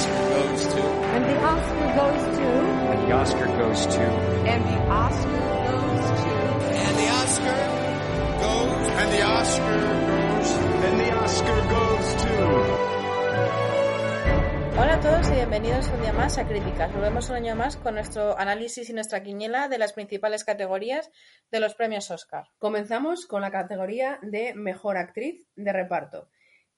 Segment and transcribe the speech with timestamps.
[0.00, 0.82] Oscar goes to.
[1.12, 2.48] And the Oscar goes to.
[2.88, 4.04] And the Oscar goes to.
[4.48, 6.34] And the Oscar goes to.
[6.88, 7.58] And the Oscar
[8.40, 8.86] goes.
[8.96, 9.76] And the Oscar
[10.08, 10.50] goes.
[10.86, 12.34] And the Oscar goes to.
[14.80, 16.90] Hola a todos y bienvenidos un día más a Críticas.
[16.94, 21.10] Volvemos un año más con nuestro análisis y nuestra quiniela de las principales categorías
[21.50, 22.46] de los premios Oscar.
[22.58, 26.30] Comenzamos con la categoría de Mejor Actriz de Reparto.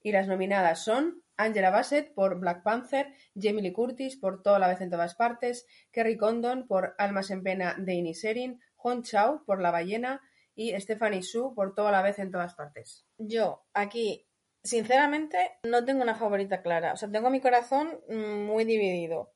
[0.03, 4.69] Y las nominadas son Angela Bassett por Black Panther, Jamie Lee Curtis por Toda la
[4.69, 9.61] vez en todas partes, Kerry Condon por Almas en pena de Inisherin, Hong Chao por
[9.61, 10.21] La ballena
[10.55, 13.07] y Stephanie Su por Toda la vez en todas partes.
[13.19, 14.29] Yo, aquí,
[14.63, 16.93] sinceramente, no tengo una favorita clara.
[16.93, 19.33] O sea, tengo mi corazón mm, muy dividido.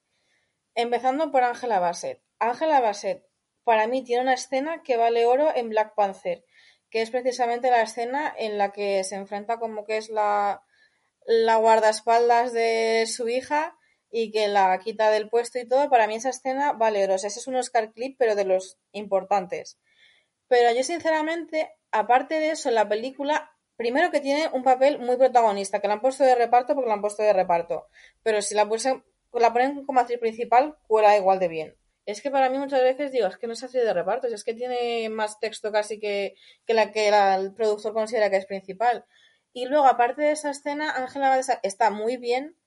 [0.75, 2.23] Empezando por Angela Bassett.
[2.39, 3.25] Angela Bassett,
[3.65, 6.45] para mí, tiene una escena que vale oro en Black Panther,
[6.91, 10.66] que es precisamente la escena en la que se enfrenta como que es la,
[11.27, 13.77] la guardaespaldas de su hija
[14.11, 15.91] y que la quita del puesto y todo.
[15.91, 17.15] Para mí esa escena vale oro.
[17.15, 19.79] Ese es un Oscar clip, pero de los importantes.
[20.49, 25.81] Pero yo, sinceramente, aparte de eso, la película Primero que tiene un papel muy protagonista,
[25.81, 27.89] que la han puesto de reparto porque la han puesto de reparto.
[28.23, 29.05] Pero si la, pusen,
[29.35, 31.77] la ponen como actriz principal, cuela igual de bien.
[32.07, 34.45] Es que para mí muchas veces digo, es que no es actriz de reparto, es
[34.45, 39.05] que tiene más texto casi que, que la que el productor considera que es principal.
[39.57, 42.59] Y luego, aparte de esa escena, Ángela está muy bien,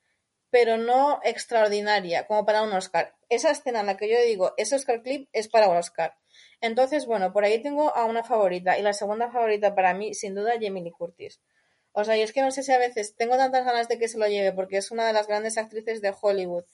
[0.49, 3.15] pero no extraordinaria, como para un Oscar.
[3.29, 6.15] Esa escena en la que yo digo, ese Oscar clip es para un Oscar.
[6.61, 8.79] Entonces, bueno, por ahí tengo a una favorita.
[8.79, 11.39] Y la segunda favorita para mí, sin duda, Jamie Lee Curtis.
[11.91, 14.07] O sea, y es que no sé si a veces tengo tantas ganas de que
[14.07, 16.65] se lo lleve, porque es una de las grandes actrices de Hollywood.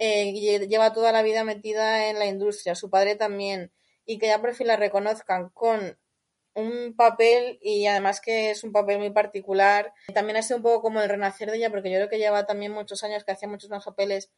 [0.00, 0.32] Eh,
[0.66, 3.70] lleva toda la vida metida en la industria, su padre también,
[4.04, 5.96] y que ya por fin la reconozcan con
[6.60, 9.92] un papel y además que es un papel muy particular.
[10.14, 12.46] También ha sido un poco como el renacer de ella, porque yo creo que lleva
[12.46, 14.30] también muchos años que hacía muchos más papeles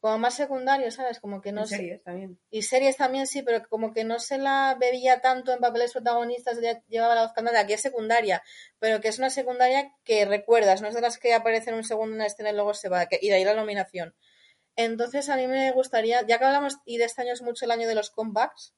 [0.00, 1.20] como más secundarios, ¿sabes?
[1.20, 2.38] Como que no y series también.
[2.50, 6.58] Y series también sí, pero como que no se la bebía tanto en papeles protagonistas,
[6.88, 8.42] llevaba la voz cantante, aquí es secundaria,
[8.78, 11.84] pero que es una secundaria que recuerdas, no es de las que aparece en un
[11.84, 14.14] segundo en una escena y luego se va, y de ahí la nominación.
[14.76, 17.70] Entonces a mí me gustaría, ya que hablamos, y de este año es mucho el
[17.70, 18.74] año de los comebacks,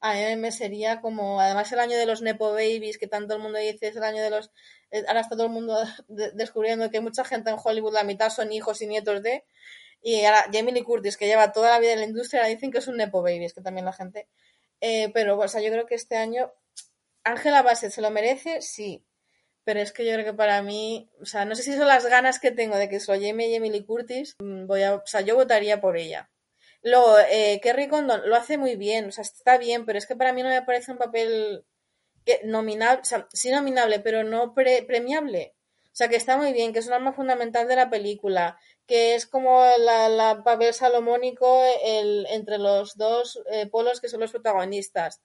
[0.00, 3.42] a mí me sería como, además el año de los Nepo Babies, que tanto el
[3.42, 4.50] mundo dice, es el año de los,
[4.90, 5.76] eh, ahora está todo el mundo
[6.08, 9.44] descubriendo que mucha gente en Hollywood, la mitad son hijos y nietos de,
[10.02, 12.78] y ahora Jamie Lee Curtis, que lleva toda la vida en la industria, dicen que
[12.78, 14.28] es un Nepo Baby, es que también la gente.
[14.80, 16.52] Eh, pero, o sea, yo creo que este año
[17.24, 19.04] Ángela Bassett se lo merece, sí.
[19.64, 22.06] Pero es que yo creo que para mí, o sea, no sé si son las
[22.06, 25.06] ganas que tengo de que se lo llame Jamie Lee Curtis, mm, voy a, o
[25.06, 26.30] sea, yo votaría por ella.
[26.88, 30.16] Luego, eh, Kerry Condon lo hace muy bien, o sea, está bien, pero es que
[30.16, 31.64] para mí no me parece un papel
[32.24, 35.54] que nominable, o sea, sí nominable, pero no premiable.
[35.86, 39.14] O sea, que está muy bien, que es un arma fundamental de la película, que
[39.16, 45.20] es como la, papel salomónico entre los dos eh, polos que son los protagonistas.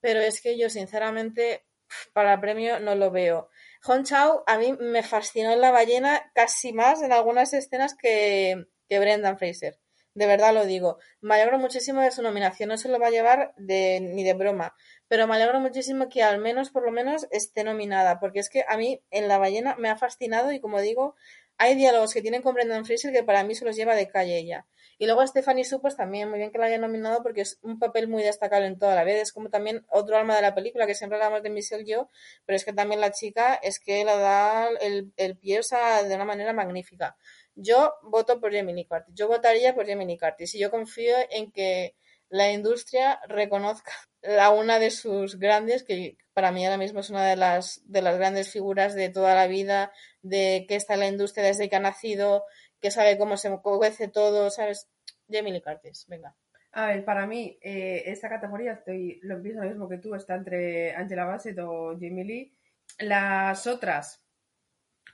[0.00, 1.66] Pero es que yo, sinceramente,
[2.12, 3.50] para premio no lo veo.
[3.82, 8.66] Hong Chao a mí me fascinó en La ballena casi más en algunas escenas que,
[8.88, 9.78] que Brendan Fraser.
[10.14, 10.98] De verdad lo digo.
[11.20, 12.68] Me alegro muchísimo de su nominación.
[12.68, 14.74] No se lo va a llevar de, ni de broma.
[15.08, 18.20] Pero me alegro muchísimo que al menos, por lo menos, esté nominada.
[18.20, 21.16] Porque es que a mí en La ballena me ha fascinado y como digo,
[21.58, 24.38] hay diálogos que tienen con Brendan Fraser que para mí se los lleva de calle
[24.38, 24.66] ella.
[24.98, 27.58] Y luego a Stephanie Su, pues también muy bien que la haya nominado porque es
[27.62, 29.20] un papel muy destacable en toda la vida.
[29.20, 32.08] Es como también otro alma de la película, que siempre hablamos de Michelle yo,
[32.46, 35.60] pero es que también la chica es que la da el, el pie,
[36.08, 37.16] de una manera magnífica.
[37.54, 39.14] Yo voto por Lee Curtis.
[39.14, 40.54] Yo votaría por Lee Curtis.
[40.54, 41.94] Y yo confío en que
[42.28, 43.92] la industria reconozca
[44.40, 48.02] a una de sus grandes, que para mí ahora mismo es una de las, de
[48.02, 49.92] las grandes figuras de toda la vida,
[50.22, 52.44] de que está en la industria desde que ha nacido,
[52.80, 54.88] que sabe cómo se cuece todo, ¿sabes?
[55.28, 56.34] Lee Curtis, venga.
[56.72, 60.34] A ver, para mí, eh, esta categoría, estoy, lo pienso lo mismo que tú, está
[60.34, 62.52] entre Angela Bassett o Jamie Lee.
[62.98, 64.23] Las otras,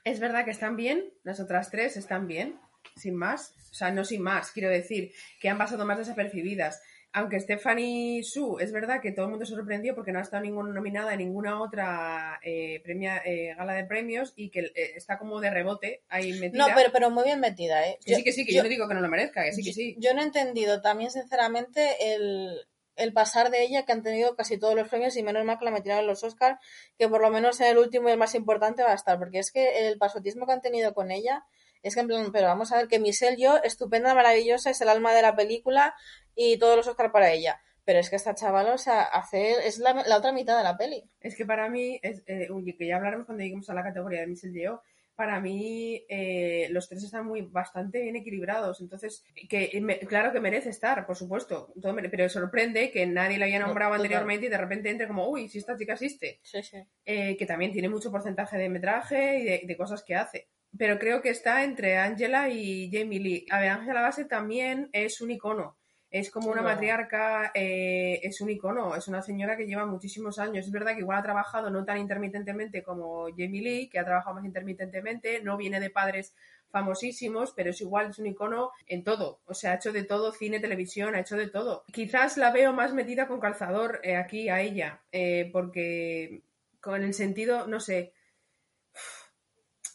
[0.03, 2.59] es verdad que están bien, las otras tres están bien,
[2.95, 3.55] sin más.
[3.71, 6.81] O sea, no sin más, quiero decir, que han pasado más desapercibidas
[7.13, 10.43] aunque Stephanie Su es verdad que todo el mundo se sorprendió porque no ha estado
[10.43, 15.17] ninguna nominada en ninguna otra eh, premia, eh, gala de premios y que eh, está
[15.17, 16.67] como de rebote ahí metida.
[16.67, 17.97] No, pero, pero muy bien metida, ¿eh?
[17.99, 19.95] sí, que sí, que yo, no digo que no lo merezca, que sí, que sí.
[19.99, 22.61] Yo no he entendido también, sinceramente, el,
[23.01, 25.65] el pasar de ella, que han tenido casi todos los premios y menos mal que
[25.65, 26.59] la metieron en los Oscars,
[26.97, 29.39] que por lo menos en el último y el más importante va a estar, porque
[29.39, 31.43] es que el pasotismo que han tenido con ella
[31.83, 34.89] es que en plan, pero vamos a ver que Michelle yo, estupenda, maravillosa, es el
[34.89, 35.95] alma de la película
[36.35, 37.61] y todos los Oscar para ella.
[37.83, 41.03] Pero es que esta chavala, o sea, hace, es la, otra mitad de la peli.
[41.19, 42.47] Es que para mí, es, eh,
[42.77, 44.81] que ya hablaremos cuando lleguemos a la categoría de Michelle Yeoh,
[45.21, 48.81] para mí eh, los tres están muy bastante bien equilibrados.
[48.81, 51.71] Entonces, que me- claro que merece estar, por supuesto.
[51.79, 55.29] todo mere- pero sorprende que nadie había No, nombrado anteriormente y de repente entre como,
[55.29, 56.39] uy, si esta chica existe.
[56.41, 56.77] Sí, sí.
[57.05, 60.47] Eh, que también tiene mucho porcentaje de metraje y de, de cosas que hace.
[60.75, 63.45] Pero creo que está entre Angela y Jamie Lee.
[63.51, 65.77] A ver, Angela Bassett también es un icono.
[66.11, 66.67] Es como una No.
[66.67, 70.65] matriarca, eh, es un icono, es una señora que lleva muchísimos años.
[70.65, 74.35] Es verdad que igual ha trabajado no tan intermitentemente como Jamie Lee, que ha trabajado
[74.35, 76.35] más intermitentemente, no viene de padres
[76.69, 79.39] famosísimos, pero es igual, es un icono en todo.
[79.45, 81.85] O sea, ha hecho de todo, cine, televisión, ha hecho de todo.
[81.91, 86.41] Quizás la veo más metida con calzador eh, aquí a ella, eh, porque
[86.81, 88.13] con el sentido, no sé.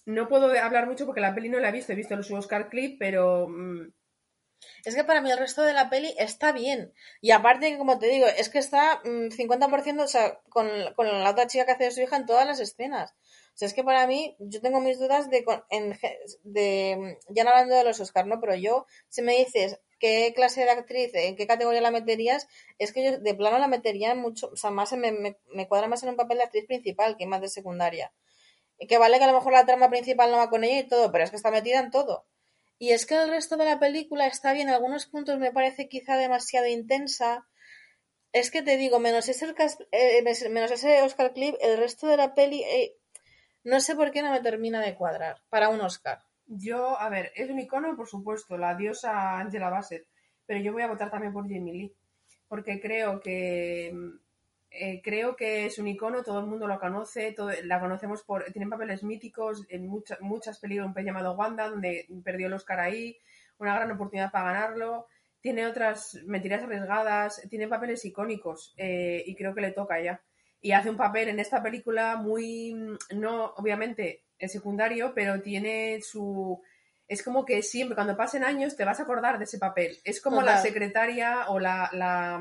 [0.06, 2.68] No puedo hablar mucho porque la peli no la he visto, he visto su Oscar
[2.68, 3.88] clip, pero mm,
[4.84, 6.92] Es que para mí el resto de la peli está bien.
[7.20, 11.30] Y aparte, como te digo, es que está mm, 50% o sea, con, con la
[11.30, 13.14] otra chica que hace de su hija en todas las escenas.
[13.56, 15.98] O sea, es que para mí, yo tengo mis dudas de, en
[16.44, 18.38] de ya no hablando de los Oscars, ¿no?
[18.38, 22.48] Pero yo, si me dices qué clase de actriz, en qué categoría la meterías,
[22.78, 25.88] es que yo de plano la metería mucho, o sea, más me, me, me cuadra
[25.88, 28.12] más en un papel de actriz principal que más de secundaria.
[28.88, 31.10] Que vale que a lo mejor la trama principal no va con ella y todo,
[31.10, 32.26] pero es que está metida en todo.
[32.78, 35.88] Y es que el resto de la película está bien, en algunos puntos me parece
[35.88, 37.46] quizá demasiado intensa.
[38.32, 39.54] Es que te digo, menos ese,
[39.92, 42.96] eh, menos ese Oscar clip, el resto de la peli, eh,
[43.64, 46.22] no sé por qué no me termina de cuadrar para un Oscar.
[46.46, 50.06] yo, a ver, es un icono, por supuesto, la diosa Angela Bassett,
[50.44, 51.96] pero yo voy a votar también por Jamie Lee,
[52.46, 54.25] porque creo que mm,
[54.70, 58.44] eh, creo que es un icono, todo el mundo lo conoce, todo- la conocemos por,
[58.52, 62.80] tiene papeles míticos en muchas muchas películas, un pez llamado Wanda, donde perdió el Oscar
[62.80, 63.16] ahí,
[63.58, 65.06] una gran oportunidad para ganarlo,
[65.40, 70.20] tiene otras mentiras arriesgadas, tiene papeles icónicos eh, y creo que le toca ya.
[70.60, 76.00] Y hace un papel en esta película muy, mm, no, obviamente, es secundario, pero tiene
[76.02, 76.60] su...
[77.08, 79.96] Es como que siempre, cuando pasen años, te vas a acordar de ese papel.
[80.02, 80.62] Es como la Total.
[80.62, 82.40] secretaria o la, la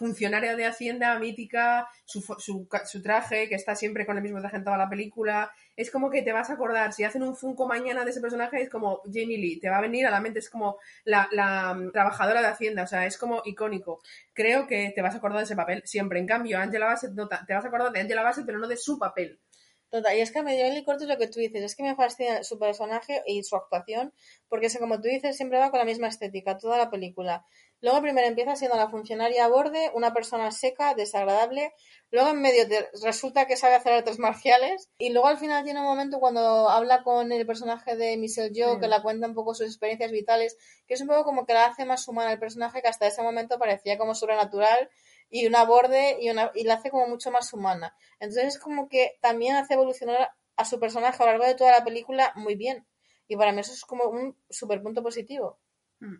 [0.00, 4.56] funcionaria de Hacienda mítica, su, su, su traje, que está siempre con el mismo traje
[4.56, 5.52] en toda la película.
[5.76, 8.62] Es como que te vas a acordar, si hacen un Funko mañana de ese personaje,
[8.62, 11.92] es como Jamie Lee, te va a venir a la mente, es como la, mm,
[11.92, 14.00] trabajadora de Hacienda, o sea, es como icónico.
[14.32, 16.18] Creo que te vas a acordar de ese papel siempre.
[16.18, 18.78] En cambio, Angela Bassett, no te vas a acordar de Angela Bassett, pero no de
[18.78, 19.38] su papel.
[19.90, 21.96] Total, y es que a y corto es lo que tú dices, es que me
[21.96, 24.14] fascina su personaje y su actuación,
[24.48, 27.44] porque como tú dices, siempre va con la misma estética, toda la película.
[27.82, 31.72] Luego primero empieza siendo la funcionaria a borde, una persona seca, desagradable,
[32.10, 35.80] luego en medio te- resulta que sabe hacer artes marciales, y luego al final tiene
[35.80, 38.80] un momento cuando habla con el personaje de Michelle Yeoh, Mm.
[38.80, 40.56] que le cuenta un poco sus experiencias vitales,
[40.86, 43.22] que es un poco como que la hace más humana el personaje, que hasta ese
[43.22, 44.90] momento parecía como sobrenatural,
[45.30, 47.96] y una borde, y, una, y la hace como mucho más humana.
[48.18, 51.70] Entonces es como que también hace evolucionar a su personaje a lo largo de toda
[51.70, 52.86] la película muy bien.
[53.28, 55.58] Y para mí eso es como un super punto positivo.
[56.00, 56.16] Mm.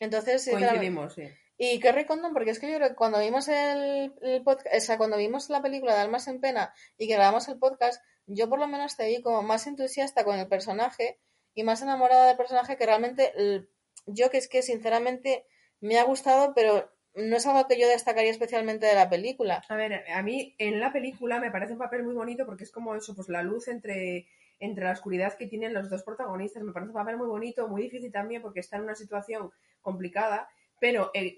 [0.00, 0.48] Entonces.
[0.50, 1.24] Coincidimos, sí.
[1.60, 4.80] Y Kerry Condon, porque es que yo creo que cuando vimos el, el podcast, o
[4.80, 8.48] sea, cuando vimos la película de Almas en Pena y que grabamos el podcast, yo
[8.48, 11.18] por lo menos te vi como más entusiasta con el personaje
[11.54, 13.68] y más enamorada del personaje que realmente el-
[14.06, 15.44] yo que es que sinceramente
[15.80, 19.64] me ha gustado, pero no es algo que yo destacaría especialmente de la película.
[19.68, 22.70] A ver, a mí en la película me parece un papel muy bonito porque es
[22.70, 24.28] como eso, pues la luz entre,
[24.60, 26.62] entre la oscuridad que tienen los dos protagonistas.
[26.62, 29.50] Me parece un papel muy bonito, muy difícil también porque está en una situación
[29.80, 30.48] complicada,
[30.80, 31.36] pero eh,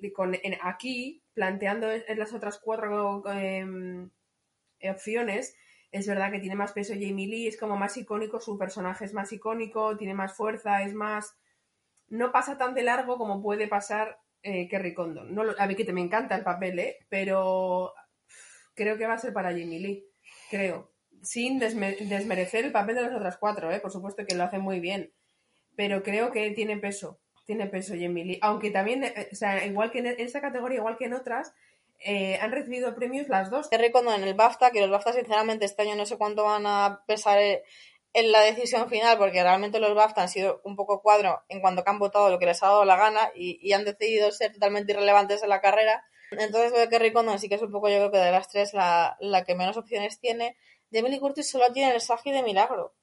[0.62, 4.10] aquí, planteando en las otras cuatro em,
[4.82, 5.56] opciones,
[5.92, 9.14] es verdad que tiene más peso Jamie Lee, es como más icónico, su personaje es
[9.14, 11.36] más icónico, tiene más fuerza, es más...
[12.08, 15.34] No pasa tan de largo como puede pasar eh, Kerry Condon.
[15.34, 16.98] No a ver, que te me encanta el papel, ¿eh?
[17.08, 17.92] Pero
[18.74, 20.04] creo que va a ser para Jamie Lee,
[20.50, 20.90] creo.
[21.22, 23.80] Sin desme- desmerecer el papel de las otras cuatro, ¿eh?
[23.80, 25.12] Por supuesto que lo hace muy bien.
[25.76, 28.38] Pero creo que tiene peso, tiene peso Jamie Lee.
[28.42, 31.52] Aunque también, eh, o sea, igual que en esta categoría, igual que en otras,
[32.04, 33.68] eh, han recibido premios las dos.
[33.68, 36.66] Kerry Condon en el BAFTA, que los BAFTA sinceramente este año no sé cuánto van
[36.66, 37.62] a pesar eh,
[38.14, 41.84] en la decisión final, porque realmente los BAFTA han sido un poco cuadro en cuanto
[41.84, 44.92] que han votado lo que les ha dado la gana y han decidido ser totalmente
[44.92, 46.02] irrelevantes en la carrera.
[46.32, 48.72] Entonces, de Kerry Condon sí que es un poco, yo creo que de las tres,
[48.74, 50.56] la, la que menos opciones tiene.
[50.92, 52.94] Jamie Lee Curtis solo tiene el Sagi de milagro.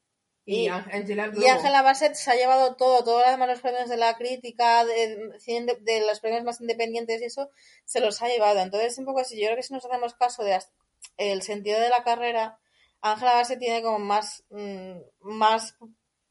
[0.46, 1.50] Y, Y- Ang- Angela Y Globo.
[1.50, 5.18] Angela Bassett se ha llevado todo, todos los demás los premios de la crítica, de,
[5.46, 7.50] de, de los premios más independientes y eso,
[7.86, 8.60] se los ha llevado.
[8.62, 10.72] Entonces, un poco así, yo creo que si nos hacemos caso de as-
[11.18, 12.60] el sentido de la carrera,
[13.02, 15.76] Angela Bassett tiene como más, mm, más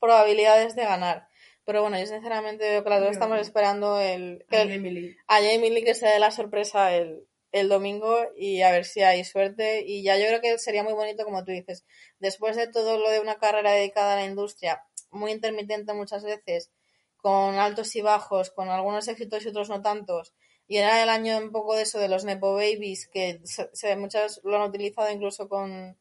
[0.00, 1.28] probabilidades de ganar.
[1.66, 5.16] Pero bueno, yo sinceramente veo que las dos estamos esperando el, A Lee.
[5.26, 5.40] a
[5.84, 9.82] que se dé la sorpresa el, el domingo y a ver si hay suerte.
[9.84, 11.84] Y ya yo creo que sería muy bonito, como tú dices,
[12.20, 16.70] después de todo lo de una carrera dedicada a la industria, muy intermitente muchas veces,
[17.16, 20.34] con altos y bajos, con algunos éxitos y otros no tantos.
[20.68, 23.96] Y era el año un poco de eso de los Nepo Babies, que se, se-
[23.96, 25.98] muchas lo han utilizado incluso con,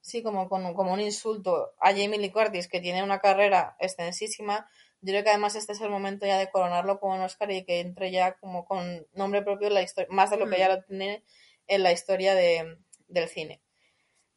[0.00, 4.66] sí, como, con, como un insulto a Jamie Lee Curtis, que tiene una carrera extensísima.
[5.02, 7.64] Yo creo que además este es el momento ya de coronarlo como un Oscar y
[7.64, 10.58] que entre ya como con nombre propio en la historia, más de lo que Mm.
[10.58, 11.24] ya lo tiene
[11.66, 12.78] en la historia de,
[13.08, 13.60] del cine.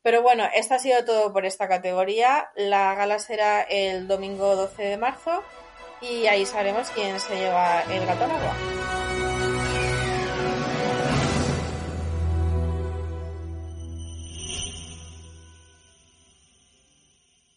[0.02, 2.50] Pero bueno, esto ha sido todo por esta categoría.
[2.56, 5.44] La gala será el domingo 12 de marzo
[6.02, 8.75] y ahí sabremos quién se lleva el gato al agua.